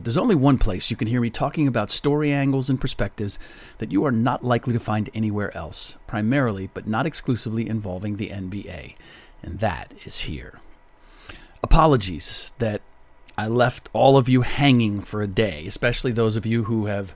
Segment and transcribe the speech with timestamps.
[0.00, 3.38] but there's only one place you can hear me talking about story angles and perspectives
[3.76, 8.30] that you are not likely to find anywhere else, primarily but not exclusively involving the
[8.30, 8.94] NBA,
[9.42, 10.58] and that is here.
[11.62, 12.80] Apologies that
[13.36, 17.14] I left all of you hanging for a day, especially those of you who have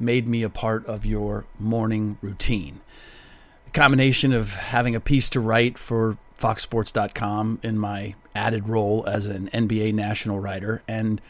[0.00, 2.80] made me a part of your morning routine.
[3.66, 9.26] The combination of having a piece to write for FoxSports.com in my added role as
[9.26, 11.20] an NBA national writer and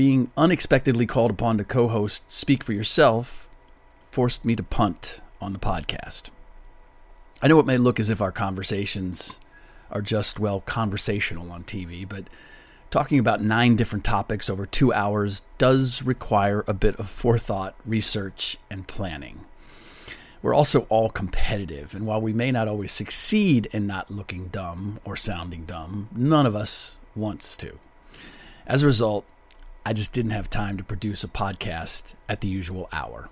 [0.00, 3.50] being unexpectedly called upon to co host Speak for Yourself
[4.10, 6.30] forced me to punt on the podcast.
[7.42, 9.38] I know it may look as if our conversations
[9.90, 12.30] are just, well, conversational on TV, but
[12.88, 18.56] talking about nine different topics over two hours does require a bit of forethought, research,
[18.70, 19.44] and planning.
[20.40, 24.98] We're also all competitive, and while we may not always succeed in not looking dumb
[25.04, 27.78] or sounding dumb, none of us wants to.
[28.66, 29.26] As a result,
[29.84, 33.30] I just didn't have time to produce a podcast at the usual hour.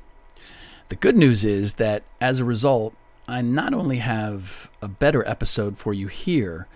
[0.88, 2.94] The good news is that as a result,
[3.26, 6.66] I not only have a better episode for you here,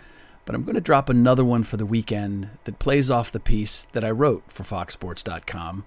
[0.45, 3.85] but I'm going to drop another one for the weekend that plays off the piece
[3.85, 5.87] that I wrote for FoxSports.com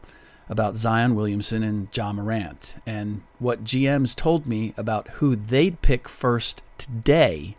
[0.50, 6.08] about Zion Williamson and Ja Morant and what GMs told me about who they'd pick
[6.08, 7.58] first today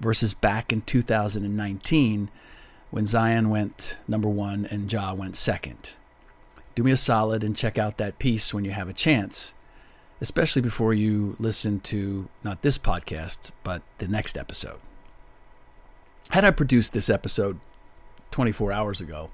[0.00, 2.30] versus back in 2019
[2.94, 5.96] when Zion went number one and Ja went second.
[6.76, 9.56] Do me a solid and check out that piece when you have a chance,
[10.20, 14.78] especially before you listen to not this podcast, but the next episode.
[16.30, 17.58] Had I produced this episode
[18.30, 19.30] 24 hours ago,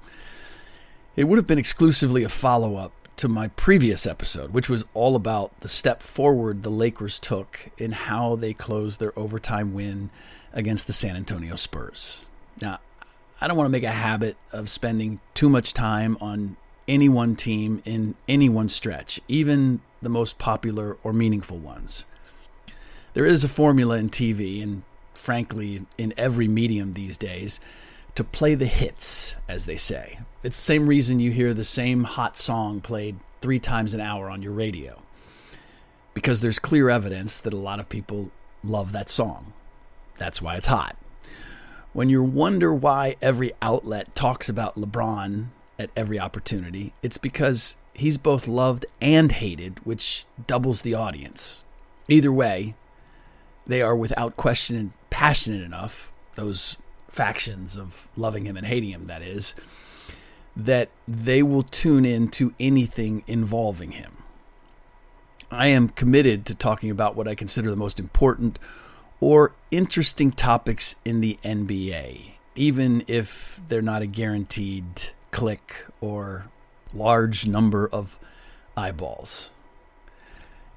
[1.15, 5.15] it would have been exclusively a follow up to my previous episode, which was all
[5.15, 10.09] about the step forward the Lakers took in how they closed their overtime win
[10.51, 12.25] against the San Antonio Spurs.
[12.59, 12.79] Now,
[13.41, 16.57] I don't want to make a habit of spending too much time on
[16.87, 22.05] any one team in any one stretch, even the most popular or meaningful ones.
[23.13, 24.83] There is a formula in TV, and
[25.15, 27.59] frankly, in every medium these days,
[28.15, 30.19] to play the hits, as they say.
[30.43, 34.29] It's the same reason you hear the same hot song played three times an hour
[34.29, 35.01] on your radio.
[36.13, 38.31] Because there's clear evidence that a lot of people
[38.63, 39.53] love that song.
[40.17, 40.95] That's why it's hot.
[41.93, 45.47] When you wonder why every outlet talks about LeBron
[45.77, 51.65] at every opportunity, it's because he's both loved and hated, which doubles the audience.
[52.07, 52.75] Either way,
[53.67, 56.77] they are without question passionate enough, those
[57.09, 59.53] factions of loving him and hating him, that is,
[60.55, 64.11] that they will tune in to anything involving him.
[65.49, 68.57] I am committed to talking about what I consider the most important
[69.21, 74.85] or interesting topics in the NBA, even if they're not a guaranteed
[75.31, 76.47] click or
[76.93, 78.19] large number of
[78.75, 79.51] eyeballs.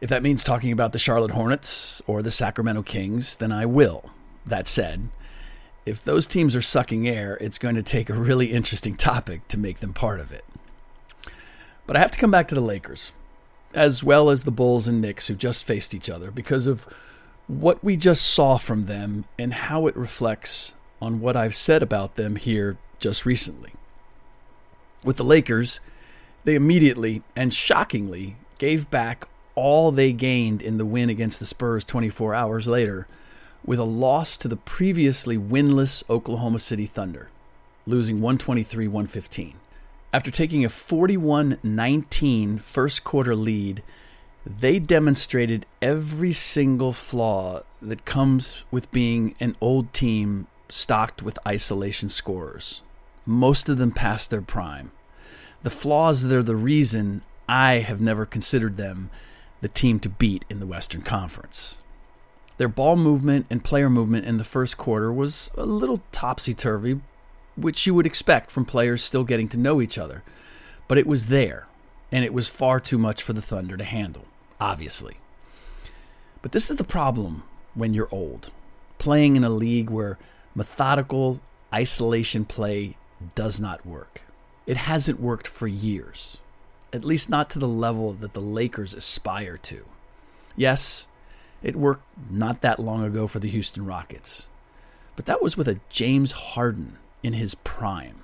[0.00, 4.10] If that means talking about the Charlotte Hornets or the Sacramento Kings, then I will.
[4.44, 5.08] That said,
[5.86, 9.58] if those teams are sucking air, it's going to take a really interesting topic to
[9.58, 10.44] make them part of it.
[11.86, 13.12] But I have to come back to the Lakers,
[13.72, 16.86] as well as the Bulls and Knicks who just faced each other, because of
[17.46, 22.16] what we just saw from them and how it reflects on what I've said about
[22.16, 23.72] them here just recently.
[25.02, 25.80] With the Lakers,
[26.44, 31.84] they immediately and shockingly gave back all they gained in the win against the Spurs
[31.84, 33.06] 24 hours later
[33.64, 37.28] with a loss to the previously winless Oklahoma City Thunder,
[37.86, 39.54] losing 123 115.
[40.12, 43.82] After taking a 41 19 first quarter lead,
[44.46, 52.08] they demonstrated every single flaw that comes with being an old team stocked with isolation
[52.08, 52.82] scorers.
[53.24, 54.90] Most of them past their prime.
[55.62, 59.10] The flaws that are the reason I have never considered them
[59.62, 61.78] the team to beat in the Western Conference.
[62.58, 67.00] Their ball movement and player movement in the first quarter was a little topsy turvy,
[67.56, 70.22] which you would expect from players still getting to know each other.
[70.86, 71.66] But it was there,
[72.12, 74.26] and it was far too much for the Thunder to handle,
[74.64, 75.18] obviously.
[76.42, 77.42] But this is the problem
[77.74, 78.50] when you're old,
[78.98, 80.18] playing in a league where
[80.54, 81.40] methodical
[81.72, 82.96] isolation play
[83.34, 84.22] does not work.
[84.66, 86.38] It hasn't worked for years
[86.94, 89.84] at least not to the level that the Lakers aspire to.
[90.56, 91.08] Yes,
[91.60, 94.48] it worked not that long ago for the Houston Rockets,
[95.16, 98.22] but that was with a James Harden in his prime.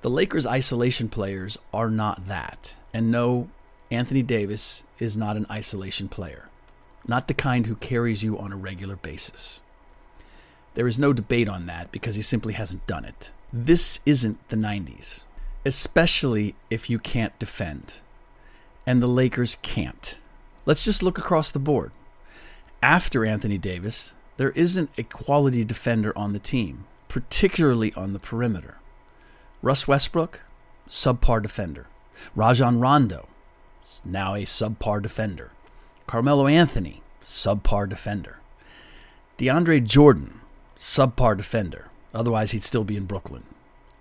[0.00, 2.74] The Lakers' isolation players are not that.
[2.94, 3.50] And no,
[3.90, 6.48] Anthony Davis is not an isolation player,
[7.06, 9.60] not the kind who carries you on a regular basis.
[10.74, 13.30] There is no debate on that because he simply hasn't done it.
[13.52, 15.24] This isn't the 90s
[15.64, 18.00] especially if you can't defend.
[18.86, 20.18] And the Lakers can't.
[20.66, 21.90] Let's just look across the board.
[22.82, 28.76] After Anthony Davis, there isn't a quality defender on the team, particularly on the perimeter.
[29.62, 30.44] Russ Westbrook,
[30.86, 31.86] subpar defender.
[32.36, 33.26] Rajon Rondo,
[34.04, 35.50] now a subpar defender.
[36.06, 38.38] Carmelo Anthony, subpar defender.
[39.38, 40.40] DeAndre Jordan,
[40.78, 41.88] subpar defender.
[42.12, 43.44] Otherwise, he'd still be in Brooklyn.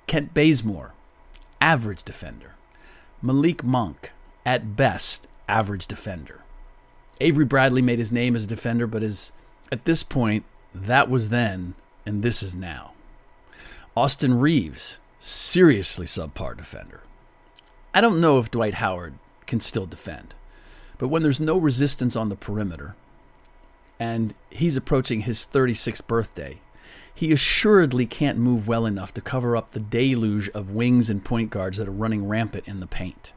[0.08, 0.94] Kent Bazemore,
[1.60, 2.56] average defender.
[3.22, 4.12] Malik Monk,
[4.46, 6.42] at best, average defender.
[7.22, 9.34] Avery Bradley made his name as a defender, but is
[9.72, 10.44] at this point,
[10.76, 11.74] that was then,
[12.06, 12.94] and this is now.
[13.96, 17.02] Austin Reaves, seriously subpar defender.
[17.94, 19.14] I don't know if Dwight Howard
[19.46, 20.36] can still defend,
[20.98, 22.96] but when there's no resistance on the perimeter,
[24.00, 26.60] and he's approaching his 36th birthday,
[27.14, 31.52] he assuredly can't move well enough to cover up the deluge of wings and point
[31.52, 33.34] guards that are running rampant in the paint.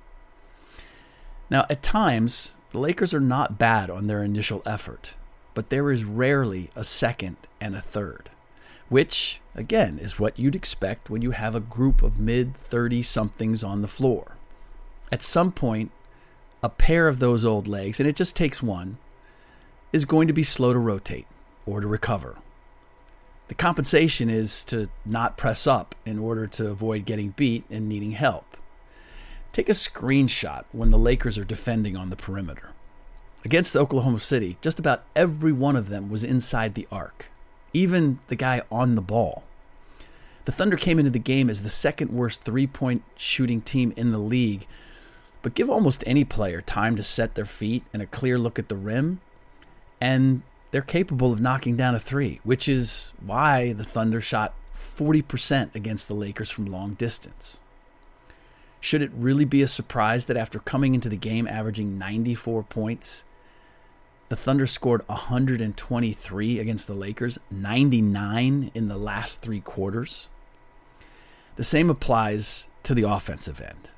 [1.50, 5.16] Now, at times, the Lakers are not bad on their initial effort,
[5.54, 8.30] but there is rarely a second and a third,
[8.88, 13.62] which, again, is what you'd expect when you have a group of mid 30 somethings
[13.62, 14.36] on the floor.
[15.12, 15.92] At some point,
[16.62, 18.98] a pair of those old legs, and it just takes one,
[19.92, 21.26] is going to be slow to rotate
[21.64, 22.36] or to recover.
[23.48, 28.12] The compensation is to not press up in order to avoid getting beat and needing
[28.12, 28.56] help.
[29.52, 32.70] Take a screenshot when the Lakers are defending on the perimeter.
[33.44, 37.30] Against Oklahoma City, just about every one of them was inside the arc,
[37.72, 39.44] even the guy on the ball.
[40.46, 44.10] The Thunder came into the game as the second worst three point shooting team in
[44.10, 44.66] the league,
[45.42, 48.68] but give almost any player time to set their feet and a clear look at
[48.68, 49.20] the rim,
[50.00, 55.74] and they're capable of knocking down a three, which is why the Thunder shot 40%
[55.74, 57.60] against the Lakers from long distance.
[58.80, 63.25] Should it really be a surprise that after coming into the game averaging 94 points,
[64.28, 70.28] the Thunder scored 123 against the Lakers, 99 in the last three quarters?
[71.56, 73.90] The same applies to the offensive end.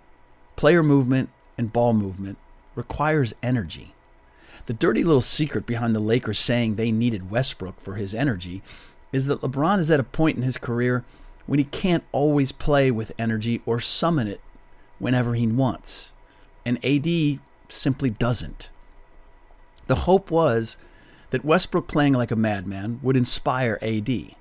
[0.58, 2.36] Player movement and ball movement
[2.74, 3.94] requires energy.
[4.66, 8.64] The dirty little secret behind the Lakers saying they needed Westbrook for his energy
[9.12, 11.04] is that LeBron is at a point in his career
[11.46, 14.40] when he can't always play with energy or summon it
[14.98, 16.12] whenever he wants.
[16.66, 17.38] And AD
[17.68, 18.72] simply doesn't.
[19.86, 20.76] The hope was
[21.30, 24.34] that Westbrook playing like a madman would inspire AD.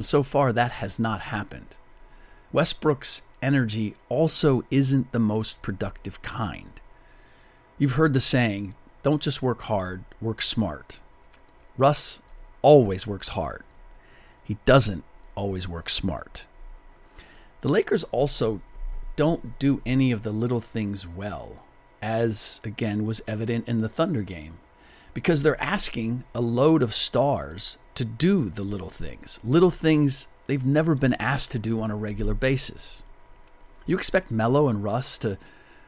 [0.00, 1.78] So far, that has not happened.
[2.52, 6.80] Westbrook's energy also isn't the most productive kind.
[7.78, 11.00] You've heard the saying, don't just work hard, work smart.
[11.76, 12.22] Russ
[12.62, 13.62] always works hard.
[14.42, 16.46] He doesn't always work smart.
[17.60, 18.62] The Lakers also
[19.16, 21.64] don't do any of the little things well,
[22.00, 24.58] as again was evident in the Thunder game,
[25.12, 30.64] because they're asking a load of stars to do the little things, little things they've
[30.64, 33.02] never been asked to do on a regular basis.
[33.86, 35.38] You expect Melo and Russ to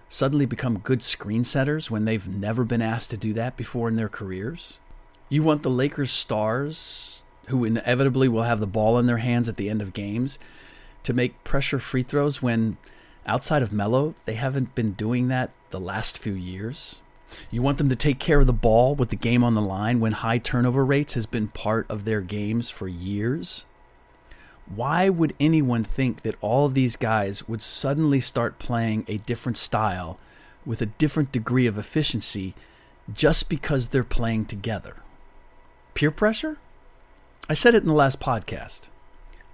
[0.09, 3.95] suddenly become good screen setters when they've never been asked to do that before in
[3.95, 4.79] their careers?
[5.29, 9.57] You want the Lakers stars, who inevitably will have the ball in their hands at
[9.57, 10.38] the end of games,
[11.03, 12.76] to make pressure free throws when
[13.26, 17.00] outside of Melo, they haven't been doing that the last few years.
[17.50, 20.00] You want them to take care of the ball with the game on the line
[20.00, 23.67] when high turnover rates has been part of their games for years.
[24.75, 30.18] Why would anyone think that all these guys would suddenly start playing a different style
[30.64, 32.54] with a different degree of efficiency
[33.12, 34.96] just because they're playing together?
[35.94, 36.58] Peer pressure?
[37.49, 38.88] I said it in the last podcast.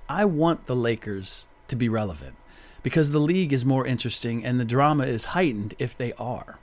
[0.09, 2.37] I want the Lakers to be relevant
[2.83, 6.59] because the league is more interesting and the drama is heightened if they are.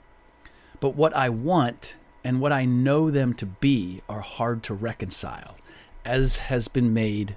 [0.80, 5.56] But what I want and what I know them to be are hard to reconcile,
[6.04, 7.36] as has been made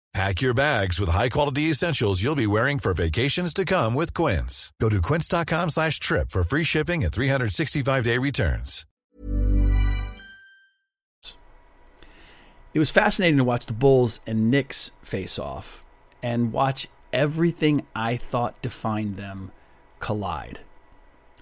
[0.13, 4.73] Pack your bags with high-quality essentials you'll be wearing for vacations to come with Quince.
[4.81, 8.85] Go to quince.com slash trip for free shipping and 365-day returns.
[12.73, 15.83] It was fascinating to watch the Bulls and Knicks face off
[16.21, 19.51] and watch everything I thought defined them
[19.99, 20.59] collide.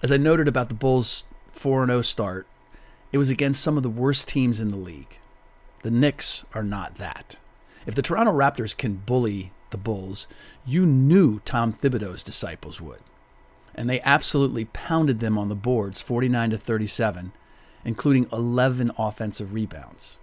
[0.00, 2.46] As I noted about the Bulls' 4 0 start,
[3.10, 5.18] it was against some of the worst teams in the league.
[5.82, 7.38] The Knicks are not that.
[7.86, 10.28] If the Toronto Raptors can bully the Bulls,
[10.66, 13.00] you knew Tom Thibodeau's disciples would.
[13.74, 17.32] And they absolutely pounded them on the boards 49 to 37,
[17.84, 20.18] including 11 offensive rebounds.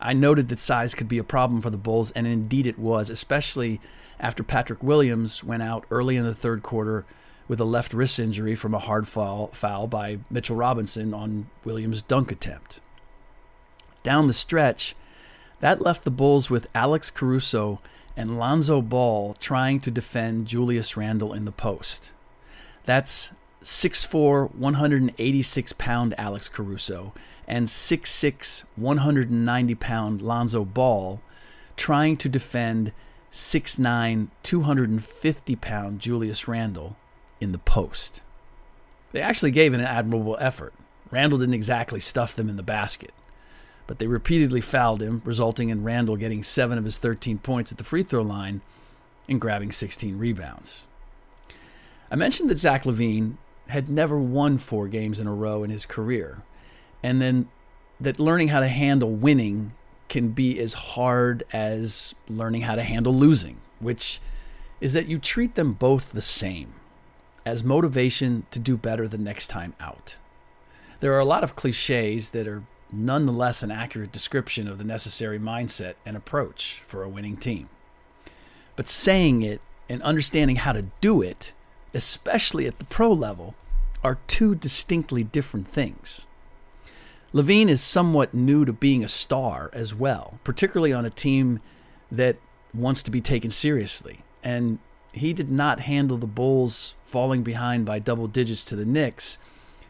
[0.00, 3.08] I noted that size could be a problem for the Bulls, and indeed it was,
[3.10, 3.80] especially
[4.18, 7.04] after Patrick Williams went out early in the third quarter
[7.48, 12.02] with a left wrist injury from a hard foul, foul by Mitchell Robinson on Williams'
[12.02, 12.80] dunk attempt.
[14.02, 14.94] Down the stretch,
[15.60, 17.80] that left the Bulls with Alex Caruso
[18.16, 22.12] and Lonzo Ball trying to defend Julius Randle in the post.
[22.84, 23.32] That's
[23.62, 27.12] 6'4, 186 pound Alex Caruso
[27.48, 31.20] and 6'6, 190 pound Lonzo Ball
[31.76, 32.92] trying to defend
[33.32, 36.96] 6'9, 250 pound Julius Randle
[37.40, 38.22] in the post.
[39.12, 40.72] They actually gave an admirable effort.
[41.10, 43.12] Randle didn't exactly stuff them in the basket,
[43.86, 47.78] but they repeatedly fouled him, resulting in Randle getting seven of his 13 points at
[47.78, 48.60] the free throw line
[49.28, 50.82] and grabbing 16 rebounds.
[52.10, 53.36] I mentioned that Zach LaVine
[53.68, 56.42] had never won four games in a row in his career,
[57.02, 57.48] and then
[58.00, 59.72] that learning how to handle winning
[60.08, 64.20] can be as hard as learning how to handle losing, which
[64.80, 66.74] is that you treat them both the same
[67.44, 70.16] as motivation to do better the next time out.
[71.00, 72.62] There are a lot of cliches that are
[72.92, 77.68] nonetheless an accurate description of the necessary mindset and approach for a winning team.
[78.76, 81.54] But saying it and understanding how to do it,
[81.94, 83.54] especially at the pro level,
[84.04, 86.26] are two distinctly different things.
[87.32, 91.60] LaVine is somewhat new to being a star as well, particularly on a team
[92.10, 92.36] that
[92.72, 94.20] wants to be taken seriously.
[94.42, 94.78] And
[95.12, 99.38] he did not handle the Bulls falling behind by double digits to the Knicks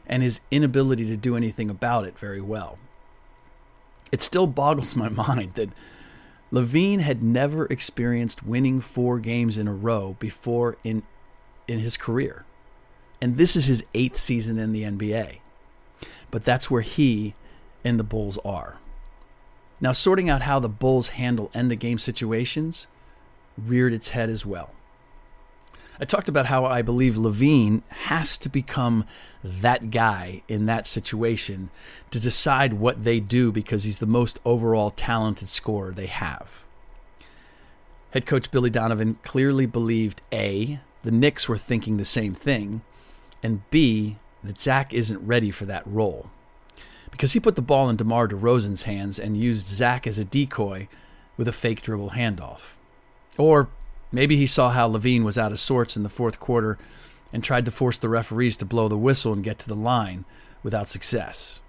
[0.07, 2.79] and his inability to do anything about it very well.
[4.17, 5.71] It still boggles my mind that
[6.53, 11.03] LaVine had never experienced winning four games in a row before in
[11.69, 12.45] in his career.
[13.21, 15.39] And this is his eighth season in the NBA
[16.31, 17.35] but that's where he
[17.85, 18.79] and the Bulls are.
[19.81, 22.87] Now, sorting out how the Bulls handle end of game situations
[23.57, 24.71] reared its head as well.
[26.01, 29.07] I talked about how I believe LaVine has to become
[29.43, 31.71] that guy in that situation
[32.11, 36.63] to decide what they do because he's the most overall talented scorer they have.
[38.11, 42.83] Head coach Billy Donovan clearly believed A, the Knicks were thinking the same thing,
[43.43, 46.31] and B, that Zach isn't ready for that role.
[47.11, 50.89] Because he put the ball in DeMar DeRozan's hands and used Zach as a decoy
[51.37, 52.75] with a fake dribble handoff.
[53.39, 53.69] Or
[54.13, 56.79] maybe he saw how LaVine was out of sorts in the fourth quarter
[57.33, 60.25] and tried to force the referees to blow the whistle and get to the line
[60.63, 61.61] without success.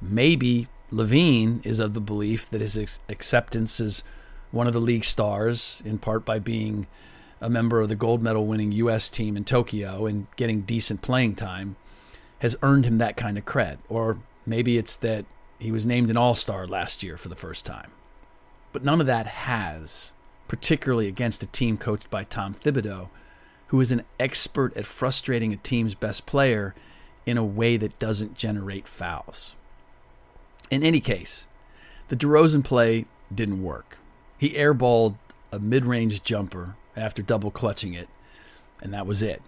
[0.00, 4.04] Maybe LaVine is of the belief that his acceptance as
[4.50, 6.86] one of the league stars, in part by being
[7.40, 9.10] a member of the gold medal winning U.S.
[9.10, 11.76] team in Tokyo and getting decent playing time,
[12.38, 13.78] has earned him that kind of cred.
[13.88, 15.26] Or maybe it's that
[15.58, 17.90] he was named an all star last year for the first time.
[18.72, 20.13] But none of that has,
[20.48, 23.08] particularly against a team coached by Tom Thibodeau,
[23.68, 26.74] who is an expert at frustrating a team's best player
[27.26, 29.54] in a way that doesn't generate fouls.
[30.70, 31.46] In any case,
[32.08, 33.98] the DeRozan play didn't work.
[34.38, 35.16] He airballed
[35.50, 38.08] a mid range jumper after double clutching it,
[38.80, 39.42] and that was it.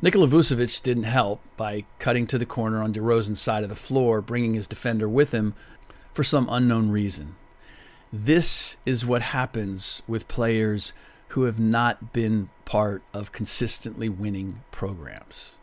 [0.00, 4.20] Nikola Vucevic didn't help by cutting to the corner on DeRozan's side of the floor,
[4.20, 5.54] bringing his defender with him
[6.12, 7.36] for some unknown reason.
[8.14, 10.92] This is what happens with players
[11.28, 15.56] who have not been part of consistently winning programs.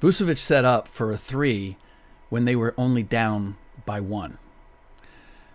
[0.00, 1.76] Vucevic set up for a three
[2.28, 3.56] when they were only down
[3.86, 4.38] by one.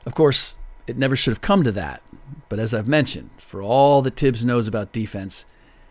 [0.06, 0.56] Of course,
[0.88, 2.02] it never should have come to that,
[2.48, 5.46] but as I've mentioned, for all that Thibs knows about defense,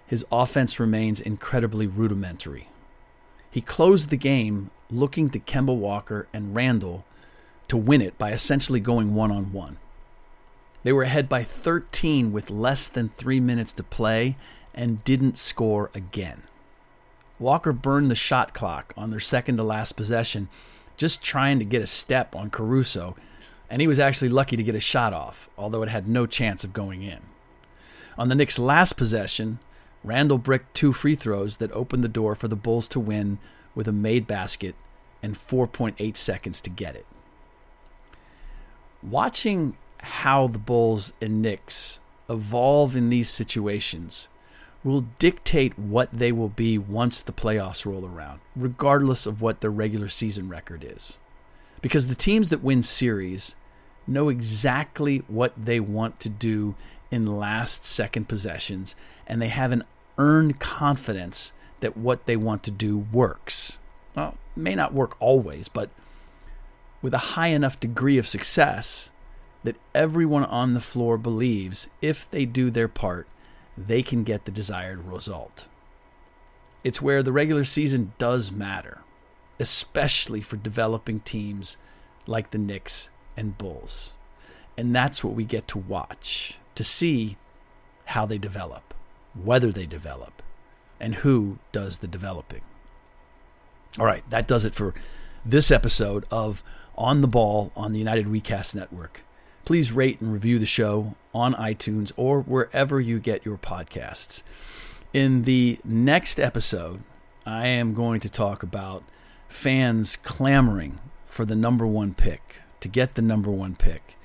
[0.06, 2.70] his offense remains incredibly rudimentary.
[3.50, 7.04] He closed the game looking to Kemba Walker and Randle
[7.68, 9.76] to win it by essentially going one on one.
[10.86, 14.36] They were ahead by 13 with less than three minutes to play
[14.72, 16.44] and didn't score again.
[17.40, 20.48] Walker burned the shot clock on their second to last possession,
[20.96, 23.16] just trying to get a step on Caruso,
[23.68, 26.62] and he was actually lucky to get a shot off, although it had no chance
[26.62, 27.18] of going in.
[28.16, 29.58] On the Knicks' last possession,
[30.04, 33.40] Randle bricked two free throws that opened the door for the Bulls to win
[33.74, 34.76] with a made basket
[35.20, 37.06] and 4.8 seconds to get it.
[39.02, 39.76] Watching
[40.16, 44.28] how the Bulls and Knicks evolve in these situations
[44.82, 49.70] will dictate what they will be once the playoffs roll around, regardless of what their
[49.70, 51.18] regular season record is.
[51.82, 53.56] Because the teams that win series
[54.06, 56.74] know exactly what they want to do
[57.10, 58.96] in last second possessions,
[59.26, 59.84] and they have an
[60.16, 63.78] earned confidence that what they want to do works.
[64.14, 65.90] Well, may not work always, but
[67.02, 69.10] with a high enough degree of success
[69.66, 73.26] that everyone on the floor believes if they do their part,
[73.76, 75.68] they can get the desired result.
[76.84, 79.00] It's where the regular season does matter,
[79.58, 81.76] especially for developing teams
[82.26, 84.16] like the Knicks and Bulls.
[84.78, 87.36] And that's what we get to watch to see
[88.06, 88.94] how they develop,
[89.34, 90.42] whether they develop,
[91.00, 92.62] and who does the developing.
[93.98, 94.94] All right, that does it for
[95.44, 96.62] this episode of
[96.96, 99.24] On the Ball on the United WeCast Network
[99.66, 104.44] please rate and review the show on iTunes or wherever you get your podcasts.
[105.12, 107.02] In the next episode,
[107.44, 109.02] I am going to talk about
[109.48, 114.16] fans clamoring for the number one pick, to get the number one pick,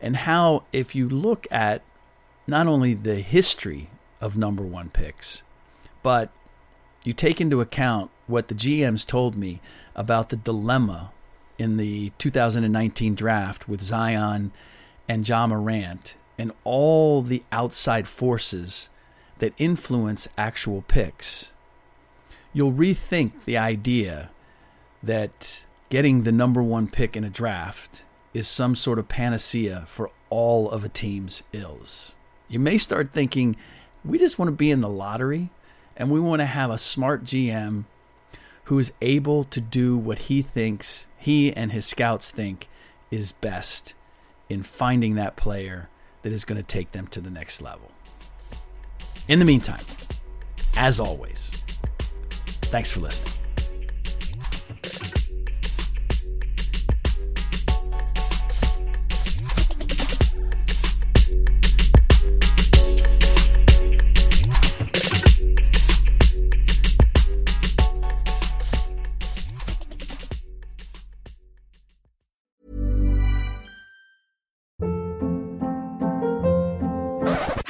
[0.00, 1.82] and how, if you look at
[2.46, 5.42] not only the history of number one picks,
[6.02, 6.30] but
[7.04, 9.60] you take into account what the GMs told me
[9.94, 11.12] about the dilemma
[11.58, 14.52] in the 2019 draft with Zion
[15.08, 18.90] and Ja Morant and all the outside forces
[19.38, 21.52] that influence actual picks,
[22.52, 24.30] you'll rethink the idea
[25.02, 30.10] that getting the number one pick in a draft is some sort of panacea for
[30.30, 32.14] all of a team's ills.
[32.48, 33.56] You may start thinking,
[34.04, 35.50] we just want to be in the lottery
[35.96, 37.84] and we want to have a smart GM
[38.64, 42.68] who is able to do what he thinks, he and his scouts think
[43.10, 43.94] is best
[44.48, 45.88] in finding that player
[46.22, 47.90] that is going to take them to the next level.
[49.28, 49.84] In the meantime,
[50.76, 51.42] as always,
[52.62, 53.45] thanks for listening.